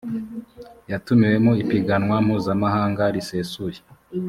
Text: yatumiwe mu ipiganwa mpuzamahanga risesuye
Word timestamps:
yatumiwe 0.91 1.35
mu 1.45 1.51
ipiganwa 1.63 2.15
mpuzamahanga 2.25 3.03
risesuye 3.15 3.79